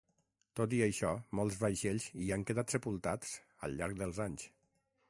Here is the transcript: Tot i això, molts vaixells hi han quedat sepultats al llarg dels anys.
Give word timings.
Tot 0.59 0.71
i 0.77 0.79
això, 0.85 1.11
molts 1.41 1.59
vaixells 1.65 2.09
hi 2.25 2.33
han 2.37 2.47
quedat 2.51 2.75
sepultats 2.77 3.39
al 3.69 3.79
llarg 3.83 4.03
dels 4.03 4.25
anys. 4.29 4.53